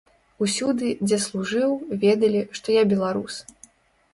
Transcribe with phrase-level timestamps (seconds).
[0.45, 3.35] Усюды, дзе служыў, ведалі, што я беларус.